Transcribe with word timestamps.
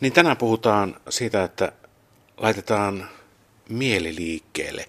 Niin 0.00 0.12
tänään 0.12 0.36
puhutaan 0.36 1.00
siitä, 1.08 1.44
että 1.44 1.72
laitetaan 2.36 3.08
mieli 3.68 4.16
liikkeelle. 4.16 4.84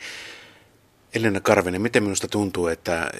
Elina 1.15 1.39
Karvinen, 1.39 1.81
miten 1.81 2.03
minusta 2.03 2.27
tuntuu, 2.27 2.67
että, 2.67 3.11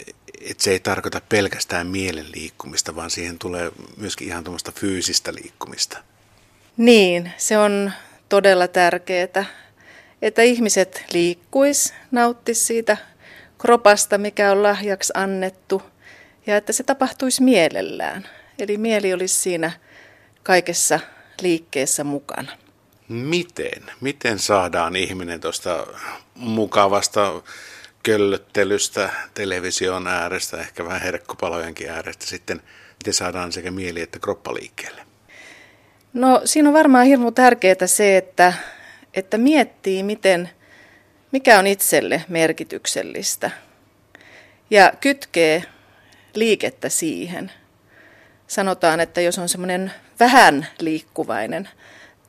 että 0.41 0.63
se 0.63 0.71
ei 0.71 0.79
tarkoita 0.79 1.21
pelkästään 1.29 1.87
mielen 1.87 2.25
liikkumista, 2.35 2.95
vaan 2.95 3.09
siihen 3.09 3.39
tulee 3.39 3.71
myöskin 3.97 4.27
ihan 4.27 4.43
tuommoista 4.43 4.71
fyysistä 4.71 5.33
liikkumista? 5.33 5.97
Niin, 6.77 7.31
se 7.37 7.57
on 7.57 7.91
todella 8.29 8.67
tärkeää, 8.67 9.27
että 10.21 10.41
ihmiset 10.41 11.05
liikkuis, 11.13 11.93
nauttis 12.11 12.67
siitä 12.67 12.97
kropasta, 13.57 14.17
mikä 14.17 14.51
on 14.51 14.63
lahjaksi 14.63 15.13
annettu, 15.15 15.81
ja 16.47 16.57
että 16.57 16.73
se 16.73 16.83
tapahtuisi 16.83 17.43
mielellään. 17.43 18.27
Eli 18.59 18.77
mieli 18.77 19.13
olisi 19.13 19.35
siinä 19.35 19.71
kaikessa 20.43 20.99
liikkeessä 21.41 22.03
mukana. 22.03 22.51
Miten? 23.07 23.83
Miten 24.01 24.39
saadaan 24.39 24.95
ihminen 24.95 25.39
tuosta 25.39 25.87
mukavasta 26.35 27.41
köllöttelystä 28.03 29.09
television 29.33 30.07
äärestä, 30.07 30.57
ehkä 30.57 30.85
vähän 30.85 31.01
herkkupalojenkin 31.01 31.89
äärestä 31.89 32.25
sitten, 32.25 32.61
miten 32.99 33.13
saadaan 33.13 33.51
sekä 33.51 33.71
mieli 33.71 34.01
että 34.01 34.19
kroppa 34.19 34.53
liikkeelle? 34.53 35.01
No 36.13 36.41
siinä 36.45 36.69
on 36.69 36.73
varmaan 36.73 37.05
hirmu 37.05 37.31
tärkeää 37.31 37.75
se, 37.87 38.17
että, 38.17 38.53
että 39.13 39.37
miettii, 39.37 40.03
miten, 40.03 40.49
mikä 41.31 41.59
on 41.59 41.67
itselle 41.67 42.25
merkityksellistä 42.27 43.51
ja 44.69 44.93
kytkee 45.01 45.63
liikettä 46.35 46.89
siihen. 46.89 47.51
Sanotaan, 48.47 48.99
että 48.99 49.21
jos 49.21 49.39
on 49.39 49.49
semmoinen 49.49 49.91
vähän 50.21 50.67
liikkuvainen 50.79 51.69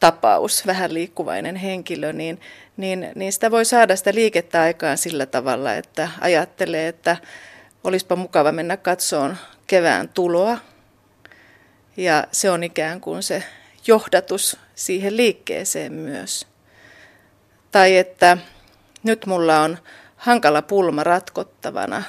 tapaus, 0.00 0.66
vähän 0.66 0.94
liikkuvainen 0.94 1.56
henkilö, 1.56 2.12
niin, 2.12 2.40
niin, 2.76 3.12
niin 3.14 3.32
sitä 3.32 3.50
voi 3.50 3.64
saada 3.64 3.96
sitä 3.96 4.14
liikettä 4.14 4.62
aikaan 4.62 4.98
sillä 4.98 5.26
tavalla, 5.26 5.74
että 5.74 6.08
ajattelee, 6.20 6.88
että 6.88 7.16
olisipa 7.84 8.16
mukava 8.16 8.52
mennä 8.52 8.76
katsoon 8.76 9.36
kevään 9.66 10.08
tuloa. 10.08 10.58
Ja 11.96 12.26
se 12.32 12.50
on 12.50 12.64
ikään 12.64 13.00
kuin 13.00 13.22
se 13.22 13.42
johdatus 13.86 14.56
siihen 14.74 15.16
liikkeeseen 15.16 15.92
myös. 15.92 16.46
Tai 17.70 17.96
että 17.96 18.38
nyt 19.02 19.26
mulla 19.26 19.60
on 19.60 19.78
hankala 20.16 20.62
pulma 20.62 21.04
ratkottavana, 21.04 22.02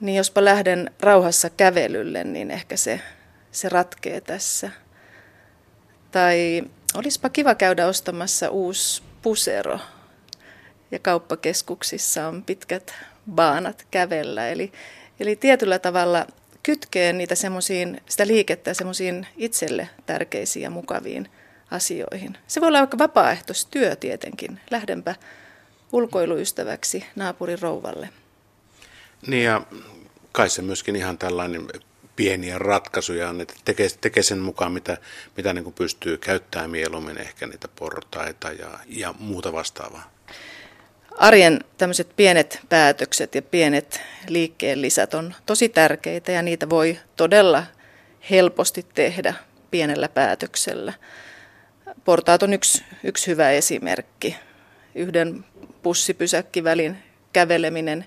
niin 0.00 0.16
jospa 0.16 0.44
lähden 0.44 0.90
rauhassa 1.00 1.50
kävelylle, 1.50 2.24
niin 2.24 2.50
ehkä 2.50 2.76
se, 2.76 3.00
se 3.52 3.68
ratkee 3.68 4.20
tässä. 4.20 4.70
Tai 6.10 6.62
olisipa 6.94 7.28
kiva 7.28 7.54
käydä 7.54 7.86
ostamassa 7.86 8.50
uusi 8.50 9.02
pusero. 9.22 9.78
Ja 10.90 10.98
kauppakeskuksissa 10.98 12.28
on 12.28 12.42
pitkät 12.42 12.94
baanat 13.30 13.86
kävellä. 13.90 14.48
Eli, 14.48 14.72
eli 15.20 15.36
tietyllä 15.36 15.78
tavalla 15.78 16.26
kytkee 16.62 17.12
niitä 17.12 17.34
semmoisiin, 17.34 18.00
sitä 18.08 18.26
liikettä 18.26 18.74
semmoisiin 18.74 19.26
itselle 19.36 19.88
tärkeisiin 20.06 20.62
ja 20.62 20.70
mukaviin 20.70 21.28
asioihin. 21.70 22.36
Se 22.46 22.60
voi 22.60 22.68
olla 22.68 22.78
vaikka 22.78 22.98
vapaaehtoistyö 22.98 23.96
tietenkin. 23.96 24.60
Lähdenpä 24.70 25.14
ulkoiluystäväksi 25.92 27.04
naapurin 27.16 27.58
rouvalle. 27.58 28.08
Niin 29.26 29.44
ja 29.44 29.62
kai 30.32 30.50
se 30.50 30.62
myöskin 30.62 30.96
ihan 30.96 31.18
tällainen 31.18 31.68
pieniä 32.20 32.58
ratkaisuja 32.58 33.28
on, 33.28 33.40
että 33.40 33.54
tekee, 33.64 33.88
tekee 34.00 34.22
sen 34.22 34.38
mukaan, 34.38 34.72
mitä, 34.72 34.96
mitä 35.36 35.52
niin 35.52 35.64
kuin 35.64 35.74
pystyy 35.74 36.18
käyttämään 36.18 36.70
mieluummin, 36.70 37.18
ehkä 37.18 37.46
niitä 37.46 37.68
portaita 37.76 38.52
ja, 38.52 38.78
ja 38.86 39.14
muuta 39.18 39.52
vastaavaa. 39.52 40.10
Arjen 41.18 41.60
tämmöiset 41.78 42.16
pienet 42.16 42.60
päätökset 42.68 43.34
ja 43.34 43.42
pienet 43.42 44.00
liikkeen 44.28 44.82
lisät 44.82 45.14
on 45.14 45.34
tosi 45.46 45.68
tärkeitä 45.68 46.32
ja 46.32 46.42
niitä 46.42 46.70
voi 46.70 46.98
todella 47.16 47.64
helposti 48.30 48.86
tehdä 48.94 49.34
pienellä 49.70 50.08
päätöksellä. 50.08 50.92
Portaat 52.04 52.42
on 52.42 52.52
yksi, 52.52 52.84
yksi 53.04 53.26
hyvä 53.26 53.50
esimerkki. 53.50 54.36
Yhden 54.94 55.44
pussipysäkkivälin 55.82 56.96
käveleminen 57.32 58.06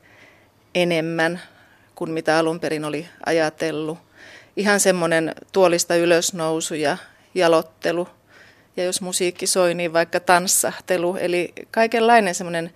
enemmän 0.75 1.41
kuin 1.95 2.11
mitä 2.11 2.37
alun 2.37 2.59
perin 2.59 2.85
oli 2.85 3.07
ajatellut. 3.25 3.97
Ihan 4.57 4.79
semmoinen 4.79 5.35
tuolista 5.51 5.95
ylösnousu 5.95 6.73
ja 6.73 6.97
jalottelu. 7.35 8.07
Ja 8.77 8.83
jos 8.83 9.01
musiikki 9.01 9.47
soi, 9.47 9.73
niin 9.73 9.93
vaikka 9.93 10.19
tanssahtelu. 10.19 11.15
Eli 11.15 11.53
kaikenlainen 11.71 12.35
semmoinen 12.35 12.73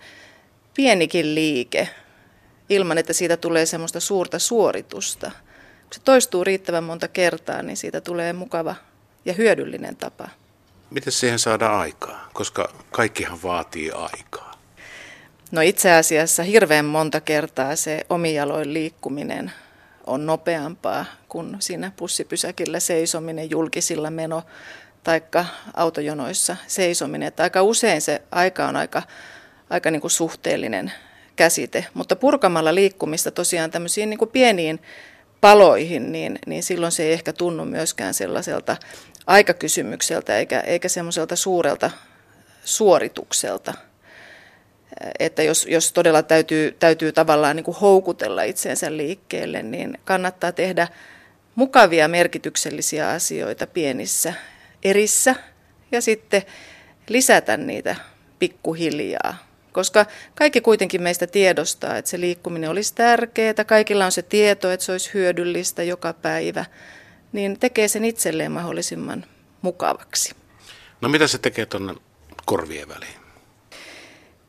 pienikin 0.74 1.34
liike 1.34 1.88
ilman, 2.68 2.98
että 2.98 3.12
siitä 3.12 3.36
tulee 3.36 3.66
semmoista 3.66 4.00
suurta 4.00 4.38
suoritusta. 4.38 5.30
Kun 5.30 5.92
se 5.94 6.00
toistuu 6.04 6.44
riittävän 6.44 6.84
monta 6.84 7.08
kertaa, 7.08 7.62
niin 7.62 7.76
siitä 7.76 8.00
tulee 8.00 8.32
mukava 8.32 8.74
ja 9.24 9.32
hyödyllinen 9.32 9.96
tapa. 9.96 10.28
Miten 10.90 11.12
siihen 11.12 11.38
saada 11.38 11.78
aikaa? 11.78 12.28
Koska 12.32 12.72
kaikkihan 12.90 13.42
vaatii 13.42 13.90
aikaa. 13.90 14.47
No 15.50 15.60
itse 15.60 15.92
asiassa 15.92 16.42
hirveän 16.42 16.84
monta 16.84 17.20
kertaa 17.20 17.76
se 17.76 18.06
omijaloin 18.10 18.74
liikkuminen 18.74 19.52
on 20.06 20.26
nopeampaa 20.26 21.04
kuin 21.28 21.56
siinä 21.58 21.92
pussipysäkillä 21.96 22.80
seisominen, 22.80 23.50
julkisilla 23.50 24.10
meno 24.10 24.42
tai 25.04 25.22
autojonoissa 25.74 26.56
seisominen. 26.66 27.28
Että 27.28 27.42
aika 27.42 27.62
usein 27.62 28.00
se 28.00 28.22
aika 28.30 28.66
on 28.66 28.76
aika, 28.76 29.02
aika 29.70 29.90
niin 29.90 30.00
kuin 30.00 30.10
suhteellinen 30.10 30.92
käsite, 31.36 31.86
mutta 31.94 32.16
purkamalla 32.16 32.74
liikkumista 32.74 33.30
tosiaan 33.30 33.70
tämmöisiin 33.70 34.10
niin 34.10 34.18
kuin 34.18 34.30
pieniin 34.30 34.80
paloihin, 35.40 36.12
niin, 36.12 36.38
niin 36.46 36.62
silloin 36.62 36.92
se 36.92 37.02
ei 37.02 37.12
ehkä 37.12 37.32
tunnu 37.32 37.64
myöskään 37.64 38.14
sellaiselta 38.14 38.76
aikakysymykseltä 39.26 40.38
eikä, 40.38 40.60
eikä 40.60 40.88
semmoiselta 40.88 41.36
suurelta 41.36 41.90
suoritukselta– 42.64 43.74
että 45.18 45.42
jos, 45.42 45.66
jos 45.70 45.92
todella 45.92 46.22
täytyy, 46.22 46.76
täytyy 46.78 47.12
tavallaan 47.12 47.56
niin 47.56 47.64
kuin 47.64 47.76
houkutella 47.76 48.42
itseensä 48.42 48.96
liikkeelle, 48.96 49.62
niin 49.62 49.98
kannattaa 50.04 50.52
tehdä 50.52 50.88
mukavia 51.54 52.08
merkityksellisiä 52.08 53.08
asioita 53.08 53.66
pienissä 53.66 54.34
erissä 54.82 55.34
ja 55.92 56.00
sitten 56.02 56.42
lisätä 57.08 57.56
niitä 57.56 57.96
pikkuhiljaa. 58.38 59.48
Koska 59.72 60.06
kaikki 60.34 60.60
kuitenkin 60.60 61.02
meistä 61.02 61.26
tiedostaa, 61.26 61.96
että 61.96 62.10
se 62.10 62.20
liikkuminen 62.20 62.70
olisi 62.70 62.94
tärkeää, 62.94 63.64
kaikilla 63.66 64.04
on 64.04 64.12
se 64.12 64.22
tieto, 64.22 64.70
että 64.70 64.86
se 64.86 64.92
olisi 64.92 65.14
hyödyllistä 65.14 65.82
joka 65.82 66.12
päivä, 66.12 66.64
niin 67.32 67.60
tekee 67.60 67.88
sen 67.88 68.04
itselleen 68.04 68.52
mahdollisimman 68.52 69.24
mukavaksi. 69.62 70.34
No 71.00 71.08
mitä 71.08 71.26
se 71.26 71.38
tekee 71.38 71.66
tuonne 71.66 71.94
korvien 72.44 72.88
väliin? 72.88 73.27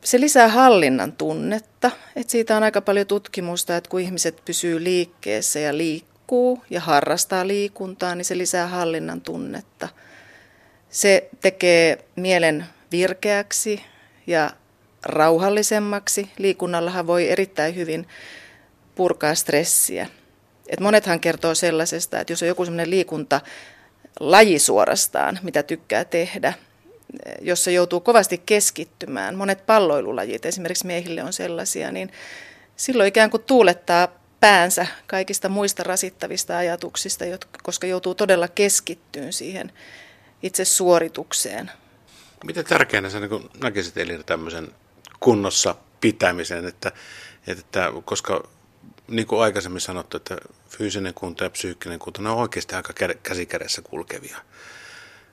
Se 0.04 0.20
lisää 0.20 0.48
hallinnan 0.48 1.12
tunnetta. 1.12 1.90
Et 2.16 2.30
siitä 2.30 2.56
on 2.56 2.62
aika 2.62 2.80
paljon 2.80 3.06
tutkimusta, 3.06 3.76
että 3.76 3.90
kun 3.90 4.00
ihmiset 4.00 4.44
pysyy 4.44 4.84
liikkeessä 4.84 5.58
ja 5.58 5.76
liikkuu 5.76 6.64
ja 6.70 6.80
harrastaa 6.80 7.46
liikuntaa, 7.46 8.14
niin 8.14 8.24
se 8.24 8.38
lisää 8.38 8.66
hallinnan 8.66 9.20
tunnetta. 9.20 9.88
Se 10.90 11.28
tekee 11.40 12.04
mielen 12.16 12.66
virkeäksi 12.92 13.82
ja 14.26 14.50
rauhallisemmaksi. 15.02 16.30
Liikunnallahan 16.38 17.06
voi 17.06 17.30
erittäin 17.30 17.76
hyvin 17.76 18.08
purkaa 18.94 19.34
stressiä. 19.34 20.06
Et 20.68 20.80
monethan 20.80 21.20
kertoo 21.20 21.54
sellaisesta, 21.54 22.20
että 22.20 22.32
jos 22.32 22.42
on 22.42 22.48
joku 22.48 22.64
sellainen 22.64 22.90
liikunta, 22.90 23.40
laji 24.20 24.58
suorastaan, 24.58 25.38
mitä 25.42 25.62
tykkää 25.62 26.04
tehdä, 26.04 26.52
jossa 27.40 27.70
joutuu 27.70 28.00
kovasti 28.00 28.42
keskittymään, 28.46 29.34
monet 29.34 29.66
palloilulajit 29.66 30.46
esimerkiksi 30.46 30.86
miehille 30.86 31.22
on 31.22 31.32
sellaisia, 31.32 31.92
niin 31.92 32.12
silloin 32.76 33.08
ikään 33.08 33.30
kuin 33.30 33.42
tuulettaa 33.42 34.08
päänsä 34.40 34.86
kaikista 35.06 35.48
muista 35.48 35.82
rasittavista 35.82 36.56
ajatuksista, 36.56 37.24
koska 37.62 37.86
joutuu 37.86 38.14
todella 38.14 38.48
keskittyyn 38.48 39.32
siihen 39.32 39.72
itse 40.42 40.64
suoritukseen. 40.64 41.70
Miten 42.44 42.64
tärkeänä 42.64 43.10
sä 43.10 43.20
niin 43.20 43.50
näkisit 43.62 43.96
Elina 43.96 44.22
tämmöisen 44.22 44.68
kunnossa 45.20 45.74
pitämisen, 46.00 46.66
että, 46.66 46.92
että 47.46 47.92
koska 48.04 48.48
niin 49.08 49.26
kuin 49.26 49.42
aikaisemmin 49.42 49.80
sanottu, 49.80 50.16
että 50.16 50.36
fyysinen 50.68 51.14
kunto 51.14 51.44
ja 51.44 51.50
psyykkinen 51.50 51.98
kunto, 51.98 52.22
ne 52.22 52.30
on 52.30 52.38
oikeasti 52.38 52.74
aika 52.74 52.92
käsikädessä 53.22 53.82
kulkevia 53.82 54.38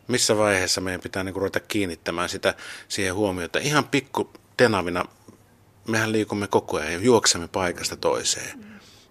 missä 0.08 0.38
vaiheessa 0.38 0.82
meidän 0.82 1.02
pitää 1.02 1.24
niin 1.24 1.36
ruveta 1.36 1.60
kiinnittämään 1.60 2.30
sitä 2.30 2.54
siihen 2.88 3.16
huomiota. 3.16 3.60
Ihan 3.60 3.88
pikku 3.88 4.32
tenavina 4.58 5.06
mehän 5.88 6.12
liikumme 6.12 6.48
koko 6.48 6.78
ajan 6.78 6.94
ja 6.94 7.00
juoksemme 7.00 7.48
paikasta 7.48 7.96
toiseen. 7.96 8.66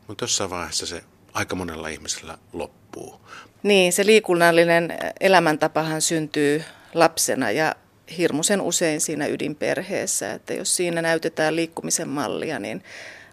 Mutta 0.09 0.25
jossain 0.25 0.51
vaiheessa 0.51 0.87
se 0.87 1.03
aika 1.33 1.57
monella 1.57 1.89
ihmisellä 1.89 2.39
loppuu. 2.53 3.21
Niin, 3.63 3.93
se 3.93 4.07
liikunnallinen 4.07 4.95
elämäntapahan 5.21 6.03
syntyy 6.03 6.65
lapsena 6.95 7.51
ja 7.51 7.75
hirmuisen 8.19 8.61
usein 8.61 9.01
siinä 9.01 9.27
ydinperheessä, 9.27 10.33
että 10.33 10.55
jos 10.55 10.77
siinä 10.77 11.03
näytetään 11.03 11.57
liikkumisen 11.57 12.09
mallia, 12.09 12.59
niin 12.59 12.85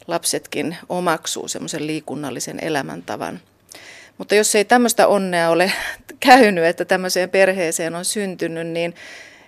lapsetkin 0.07 0.77
omaksuu 0.89 1.47
semmoisen 1.47 1.87
liikunnallisen 1.87 2.59
elämäntavan. 2.63 3.39
Mutta 4.17 4.35
jos 4.35 4.55
ei 4.55 4.65
tämmöistä 4.65 5.07
onnea 5.07 5.49
ole 5.49 5.71
käynyt, 6.19 6.63
että 6.63 6.85
tämmöiseen 6.85 7.29
perheeseen 7.29 7.95
on 7.95 8.05
syntynyt, 8.05 8.67
niin 8.67 8.95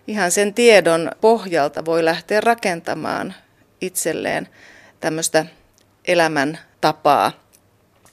ihan 0.07 0.31
sen 0.31 0.53
tiedon 0.53 1.11
pohjalta 1.21 1.85
voi 1.85 2.05
lähteä 2.05 2.41
rakentamaan 2.41 3.33
itselleen 3.81 4.47
tämmöistä 4.99 5.45
elämäntapaa. 6.05 7.31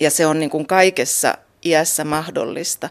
Ja 0.01 0.11
se 0.11 0.27
on 0.27 0.39
niin 0.39 0.51
kuin 0.51 0.67
kaikessa 0.67 1.39
iässä 1.65 2.05
mahdollista. 2.05 2.89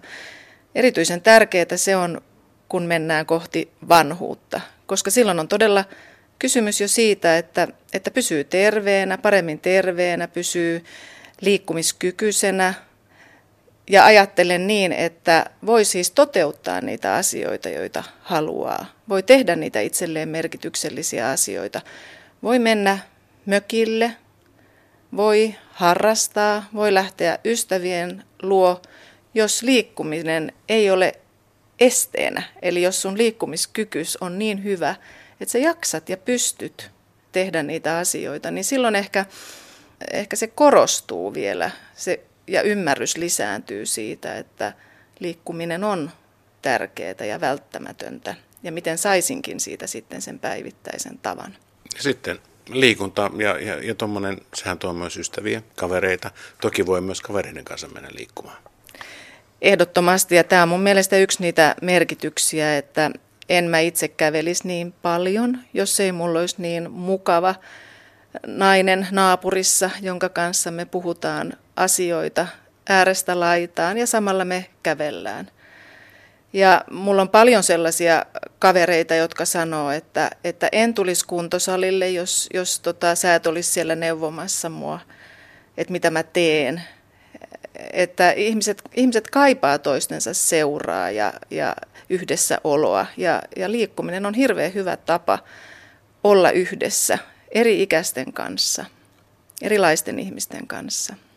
Erityisen 0.76 1.22
tärkeää 1.22 1.66
se 1.78 1.96
on, 1.96 2.22
kun 2.70 2.84
mennään 2.84 3.26
kohti 3.26 3.72
vanhuutta, 3.90 4.62
koska 4.86 5.12
silloin 5.12 5.40
on 5.40 5.48
todella 5.48 5.86
kysymys 6.40 6.82
jo 6.82 6.88
siitä, 6.88 7.38
että, 7.38 7.68
että 7.94 8.12
pysyy 8.12 8.44
terveenä, 8.44 9.18
paremmin 9.18 9.60
terveenä, 9.60 10.28
pysyy 10.28 10.86
liikkumiskykyisenä, 11.42 12.74
ja 13.90 14.06
ajattelen 14.06 14.68
niin, 14.68 14.94
että 14.94 15.46
voi 15.66 15.86
siis 15.86 16.12
toteuttaa 16.12 16.82
niitä 16.82 17.16
asioita, 17.16 17.70
joita 17.70 18.04
haluaa. 18.22 18.86
Voi 19.10 19.24
tehdä 19.24 19.56
niitä 19.56 19.80
itselleen 19.82 20.30
merkityksellisiä 20.30 21.30
asioita. 21.30 21.82
Voi 22.44 22.60
mennä 22.60 23.00
mökille, 23.46 24.16
voi 25.16 25.56
harrastaa, 25.72 26.66
voi 26.74 26.94
lähteä 26.94 27.40
ystävien 27.46 28.24
luo, 28.42 28.82
jos 29.34 29.62
liikkuminen 29.62 30.54
ei 30.70 30.92
ole 30.92 31.14
esteenä. 31.80 32.44
Eli 32.62 32.82
jos 32.82 33.02
sun 33.02 33.18
liikkumiskykys 33.18 34.18
on 34.22 34.40
niin 34.40 34.64
hyvä, 34.64 34.96
että 35.40 35.52
sä 35.52 35.58
jaksat 35.58 36.10
ja 36.10 36.18
pystyt 36.18 36.92
tehdä 37.32 37.64
niitä 37.64 37.98
asioita, 37.98 38.52
niin 38.52 38.64
silloin 38.64 38.96
ehkä, 38.96 39.26
ehkä 40.12 40.36
se 40.36 40.48
korostuu 40.48 41.34
vielä 41.34 41.72
se, 41.96 42.20
ja 42.48 42.62
ymmärrys 42.62 43.18
lisääntyy 43.18 43.86
siitä, 43.86 44.38
että 44.38 44.74
liikkuminen 45.20 45.84
on 45.84 46.12
tärkeää 46.62 47.26
ja 47.26 47.42
välttämätöntä 47.42 48.36
ja 48.64 48.72
miten 48.72 48.98
saisinkin 48.98 49.60
siitä 49.60 49.88
sitten 49.88 50.22
sen 50.22 50.40
päivittäisen 50.40 51.18
tavan. 51.22 51.58
Sitten 52.00 52.40
liikunta 52.70 53.32
ja, 53.38 53.60
ja, 53.60 53.84
ja 53.84 53.96
tuommoinen, 53.96 54.38
sehän 54.54 54.80
tuo 54.80 54.94
myös 54.94 55.18
ystäviä, 55.18 55.62
kavereita. 55.76 56.32
Toki 56.62 56.86
voi 56.86 57.02
myös 57.02 57.22
kavereiden 57.22 57.66
kanssa 57.66 57.88
mennä 57.88 58.10
liikkumaan. 58.12 58.58
Ehdottomasti 59.62 60.36
ja 60.36 60.44
tämä 60.44 60.64
on 60.64 60.70
mun 60.70 60.82
mielestä 60.82 61.18
yksi 61.18 61.42
niitä 61.42 61.76
merkityksiä, 61.82 62.78
että 62.78 63.12
en 63.50 63.66
mä 63.66 63.80
itse 63.80 64.08
kävelisi 64.08 64.68
niin 64.68 64.92
paljon, 64.92 65.58
jos 65.74 66.00
ei 66.00 66.12
mulla 66.12 66.40
olisi 66.40 66.56
niin 66.58 66.92
mukava 66.92 67.56
nainen 68.48 69.08
naapurissa, 69.12 69.90
jonka 70.02 70.30
kanssa 70.30 70.72
me 70.72 70.86
puhutaan 70.86 71.54
asioita 71.84 72.48
äärestä 72.90 73.40
laitaan 73.40 73.98
ja 73.98 74.08
samalla 74.08 74.46
me 74.46 74.66
kävellään. 74.84 75.52
Ja 76.54 76.86
mulla 76.92 77.22
on 77.22 77.30
paljon 77.30 77.64
sellaisia 77.64 78.26
kavereita, 78.60 79.16
jotka 79.16 79.46
sanoo, 79.46 79.92
että, 79.92 80.32
että 80.44 80.70
en 80.72 80.94
tulisi 80.94 81.26
kuntosalille, 81.28 82.10
jos, 82.10 82.50
jos 82.54 82.80
tota, 82.80 83.16
sä 83.16 83.36
et 83.36 83.48
olisi 83.48 83.72
siellä 83.72 83.96
neuvomassa 83.96 84.70
mua, 84.70 85.00
että 85.78 85.92
mitä 85.92 86.12
mä 86.12 86.24
teen. 86.24 86.82
Että 87.94 88.32
ihmiset, 88.32 88.82
ihmiset 88.96 89.30
kaipaa 89.30 89.80
toistensa 89.80 90.34
seuraa 90.34 91.12
ja, 91.12 91.34
ja 91.52 91.76
yhdessäoloa. 92.10 93.06
Ja, 93.18 93.42
ja 93.56 93.72
liikkuminen 93.72 94.26
on 94.26 94.34
hirveän 94.34 94.74
hyvä 94.74 94.98
tapa 94.98 95.40
olla 96.24 96.52
yhdessä 96.52 97.18
eri 97.52 97.82
ikäisten 97.82 98.34
kanssa, 98.34 98.86
erilaisten 99.62 100.20
ihmisten 100.20 100.68
kanssa. 100.68 101.16